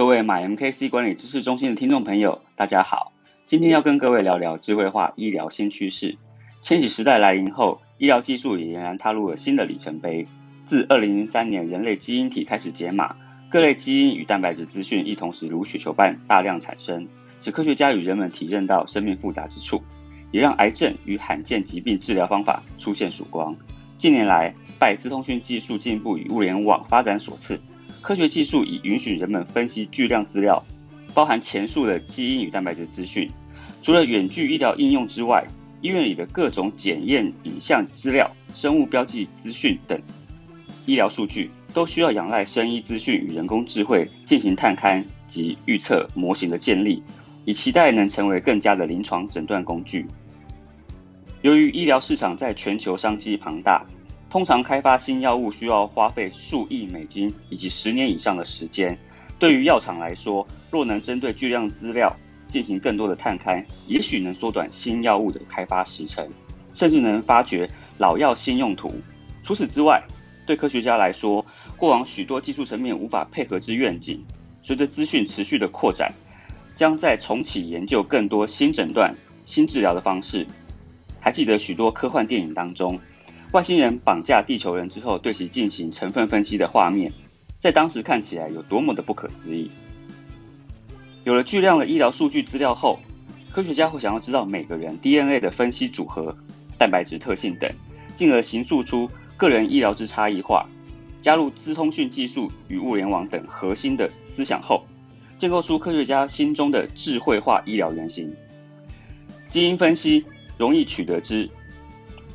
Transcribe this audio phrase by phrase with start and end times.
[0.00, 3.12] 各位买 MKC 管理知识中心的听众朋友，大家好。
[3.44, 6.16] 今天要跟各位聊聊智慧化医疗新趋势。
[6.62, 10.26] 千禧时代来临后，医疗技术也俨然踏入了新的里程碑。
[10.64, 13.14] 自2003年人类基因体开始解码，
[13.50, 17.06] 各类基因与蛋白质资讯亦同时如雪球般大量产生，
[17.38, 19.82] 使科学家与人们体认到生命复杂之处，
[20.32, 23.54] 也让癌症与罕见疾病治疗方法出现曙光。
[23.98, 27.60] 近年来，拜资通讯技术进步与物联网发展所赐。
[28.02, 30.64] 科学技术已允许人们分析巨量资料，
[31.12, 33.30] 包含前述的基因与蛋白质资讯。
[33.82, 35.46] 除了远距医疗应用之外，
[35.80, 40.00] 医院里的各种检验影像资料、生物标记资讯等
[40.86, 47.02] 医疗数据，都需要仰赖生医资讯与人工智慧进行探勘及预测模型的建立，
[47.44, 50.06] 以期待能成为更加的临床诊断工具。
[51.42, 53.84] 由于医疗市场在全球商机庞大。
[54.30, 58.96] 通常开发新药物需要花费数亿美金以及十年以上的时间。
[59.40, 62.16] 对于药厂来说，若能针对巨量资料
[62.48, 66.30] 进行更多的探勘，也许能缩短新药物的开发时程，
[66.74, 68.94] 甚至能发掘老药新用途。
[69.42, 70.00] 除此之外，
[70.46, 71.44] 对科学家来说，
[71.76, 74.24] 过往许多技术层面无法配合之愿景，
[74.62, 76.14] 随着资讯持续的扩展，
[76.76, 79.12] 将在重启研究更多新诊断、
[79.44, 80.46] 新治疗的方式。
[81.18, 83.00] 还记得许多科幻电影当中。
[83.52, 87.12] 外星人绑架地球人之后，对其进行成分分析的画面，
[87.58, 89.72] 在当时看起来有多么的不可思议。
[91.24, 93.00] 有了巨量的医疗数据资料后，
[93.50, 96.36] 科学家会想要知道每个人 DNA 的分析组合、
[96.78, 97.68] 蛋白质特性等，
[98.14, 100.68] 进而形塑出个人医疗之差异化。
[101.20, 104.84] 加入资通讯技术与物联网等核心的思想后，
[105.38, 108.32] 建构出科学家心中的智慧化医疗原型。
[109.50, 110.24] 基因分析
[110.56, 111.50] 容易取得之。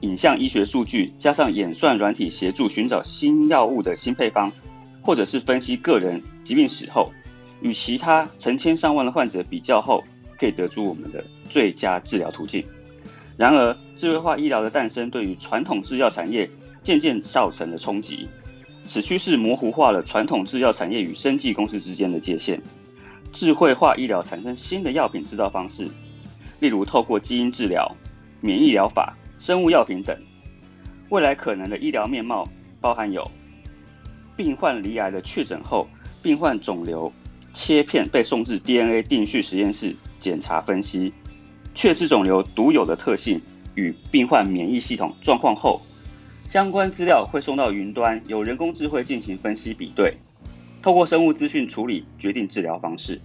[0.00, 4.52] 影像医学数据加上演算软体协助寻找新药物的新配方，
[5.02, 7.12] 或者是分析个人疾病史后，
[7.60, 10.04] 与其他成千上万的患者比较后，
[10.38, 12.64] 可以得出我们的最佳治疗途径。
[13.36, 16.50] 然而，智慧化医疗的诞生对于传统制药产业
[16.82, 18.28] 渐渐造成了冲击。
[18.86, 22.62] 此趋势模糊化了传统制药产业与生技公司之间的界限。
[23.32, 25.88] 智慧化医疗产生新的药品制造方式，
[26.60, 27.96] 例如透过基因治疗、
[28.40, 29.16] 免疫疗法。
[29.38, 30.16] 生物药品等，
[31.10, 32.48] 未来可能的医疗面貌
[32.80, 33.30] 包含有：
[34.36, 35.86] 病患罹癌的确诊后，
[36.22, 37.12] 病患肿瘤
[37.52, 41.12] 切片被送至 DNA 定序实验室检查分析，
[41.74, 43.40] 确知肿瘤独有的特性
[43.74, 45.80] 与病患免疫系统状况后，
[46.48, 50.16] 相关资料会送到云端，由人工智慧进行分析比对，
[50.82, 53.20] 透过生物资讯处理决定治疗方式。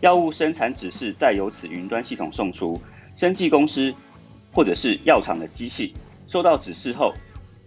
[0.00, 2.80] 药物生产指示再由此云端系统送出，
[3.14, 3.94] 生技公司。
[4.56, 5.92] 或者是药厂的机器
[6.28, 7.12] 收到指示后，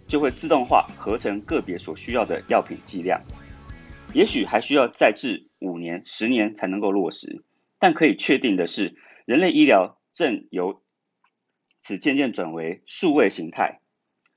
[0.08, 3.22] 就会自动化合成个别所需要的药品剂量。
[4.12, 7.44] 也许还需要再至五年、十年才能够落实，
[7.78, 10.82] 但可以确定的是，人类医疗正由
[11.80, 13.78] 此渐渐转为数位形态。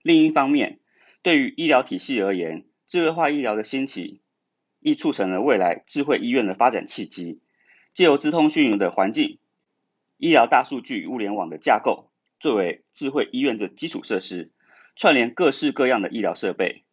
[0.03, 0.79] 另一方面，
[1.23, 4.21] 对于医疗体系而言，智慧化医疗的兴起，
[4.79, 7.41] 亦促成了未来智慧医院的发展契机。
[7.95, 9.39] 借由资通讯的环境、
[10.17, 12.11] 医疗大数据物联网的架构。
[12.43, 14.51] 作为智慧医院的基础设施，
[14.97, 16.83] 串联各式各样的医疗设备。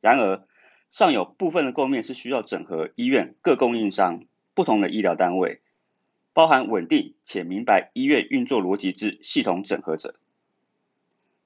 [0.00, 0.44] 然而，
[0.90, 5.60] 尚有部分的构面是需要整合医院各供应商、不同的医疗单位，
[6.32, 10.16] 包含稳定且明白医院运作逻辑之系统整合者。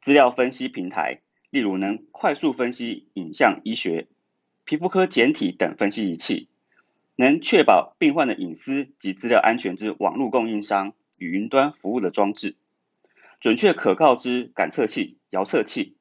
[0.01, 4.09] 资料分析平台，例如能快速分析影像医学、
[4.65, 6.49] 皮肤科简体等分析仪器，
[7.15, 12.57] 能确保病患的隐私及资料安全之网络供应商与云端服务的装置。
[13.45, 15.99] 准确可靠之感测器、遥测器，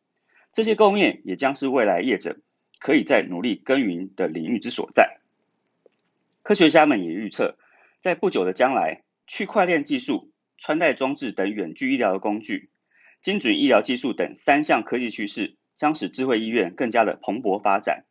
[0.53, 2.37] 这些构面也将是未来业者
[2.79, 5.17] 可以在努力耕耘的领域之所在。
[6.41, 7.57] 科学家们也预测，
[7.99, 12.69] 在不久的将来，区块链技术、穿戴装置等远距医疗的工具、
[13.21, 18.05] 精准医疗技术等三项科技趋势，将使智慧医院更加的蓬勃发展。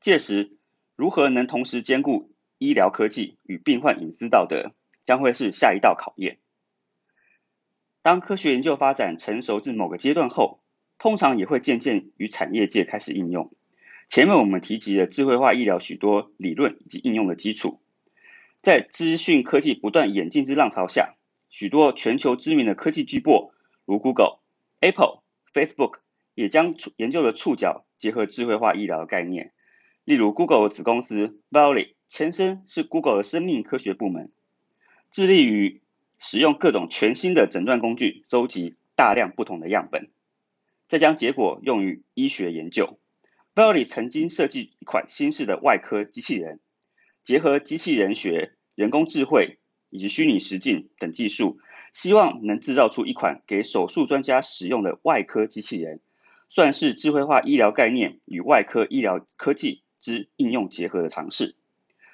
[0.00, 0.52] 届时，
[0.96, 4.72] 如何能同时兼顾医疗科技与病患隐私道德，
[5.02, 6.36] 将会是下一道考验。
[8.02, 10.60] 当科学研究发展成熟至某个阶段后，
[10.98, 13.52] 通常也会渐渐与产业界开始应用。
[14.08, 17.80] 前面我们提及了智慧化医疗许多理论以及应用的基础，
[18.62, 21.14] 在资讯科技不断演进之浪潮下，
[21.50, 23.50] 许多全球知名的科技巨擘
[23.84, 24.38] 如 Google、
[24.80, 25.20] Apple、
[25.52, 25.98] Facebook
[26.34, 29.52] 也将研究的触角结合智慧化医疗的概念。
[30.04, 34.32] 例如，Google 的子公司 Valley 前身是 Google 的生命科学部门，
[35.10, 35.82] 致力于。
[36.20, 40.10] 使用各种全新的诊断工具，收集大量不同的样本，
[40.86, 42.98] 再将结果用于医学研究。
[43.54, 46.60] v a l l y 曾经设计一款新式的外科机器人，
[47.24, 49.58] 结合机器人学、人工智慧
[49.88, 51.58] 以及虚拟实境等技术，
[51.94, 56.00] 希望能制造出一款给手术专家使用的外科机器人，
[56.50, 61.56] 算是智慧化医疗概念与外科医疗科技之应用结合的尝试。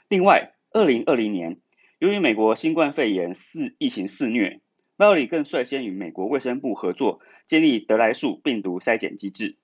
[0.08, 1.60] 另外，二零二零年，
[1.98, 4.60] 由于美国新冠肺炎肆疫情肆虐
[4.98, 9.56] v a l e 更率先与美国卫生部合作，建立德来数病毒筛检机制。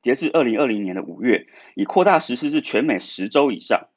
[0.00, 3.88] 截至二零二零年的五月，已扩大实施至全美十州以上。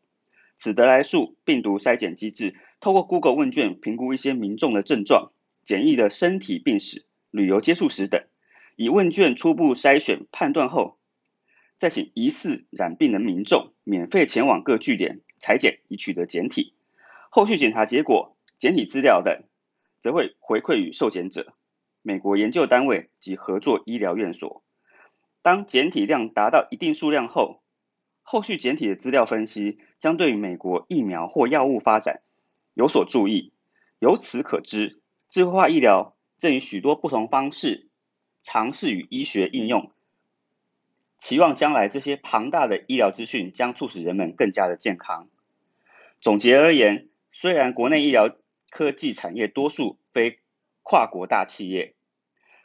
[0.57, 5.31] 此德来速病毒筛检机制，透过 Google 问卷评估一些民众的症状、
[5.63, 8.24] 简易的身体病史、旅游接触史等，
[8.75, 10.97] 以问卷初步筛选判断后，
[11.77, 16.74] 再请疑似染病的民众免费前往各据点裁剪，以取得检体。
[17.33, 19.45] 后续检查结果、检体资料等，
[20.01, 21.53] 则会回馈于受检者、
[22.01, 24.63] 美国研究单位及合作医疗院所。
[25.41, 27.63] 当检体量达到一定数量后，
[28.21, 32.21] 后续检体的资料分析将对美国疫苗或药物发展
[32.73, 33.53] 有所注意。
[33.97, 34.99] 由此可知，
[35.29, 37.87] 智慧化医疗正以许多不同方式
[38.43, 39.93] 尝试与医学应用，
[41.17, 45.29] 期望将来这些庞大的医疗资讯将促使人们更加的健康。
[46.19, 48.35] 总结而言，虽然国内医疗
[48.69, 50.39] 科技产业多数非
[50.83, 51.93] 跨国大企业，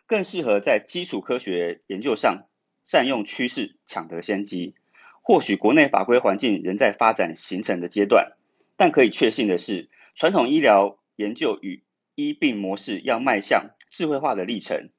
[0.07, 2.47] 更适合在基础科学研究上。
[2.89, 4.77] 善用趋势，抢得先机。
[5.21, 8.37] 或许国内法规环境仍在发展形成的阶段，
[8.77, 11.83] 但可以确信的是，传统医疗研究与
[12.15, 14.91] 医病模式要迈向智慧化的历程。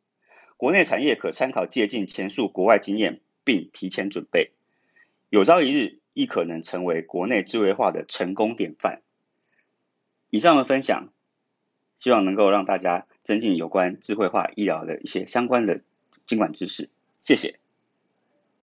[0.58, 4.52] 国内产业可参考借鉴前述国外经验，并提前准备，
[5.30, 9.02] 有朝一日亦可能成为国内智慧化的成功典范。
[10.30, 11.10] 以上的分享，
[12.00, 15.82] 希望能够让大家增进有关智慧化医疗的一些相关的
[16.26, 16.90] 监管知识。
[17.22, 17.60] 谢谢。